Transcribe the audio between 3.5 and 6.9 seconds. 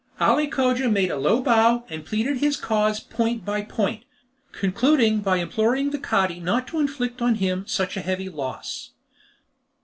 point; concluding by imploring the Cadi not to